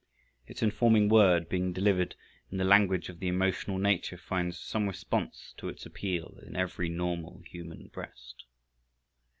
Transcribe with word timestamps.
Its 0.47 0.63
informing 0.63 1.09
word 1.09 1.47
being 1.47 1.71
delivered 1.71 2.15
in 2.49 2.57
the 2.57 2.63
language 2.63 3.07
of 3.07 3.19
the 3.19 3.27
emotional 3.27 3.77
nature 3.77 4.17
finds 4.17 4.59
some 4.59 4.87
response 4.87 5.53
to 5.57 5.69
its 5.69 5.85
appeal 5.85 6.39
in 6.43 6.55
every 6.55 6.89
normal 6.89 7.43
human 7.47 7.87
breast. 7.93 8.45